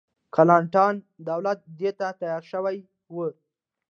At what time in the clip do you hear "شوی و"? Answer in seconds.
2.51-3.15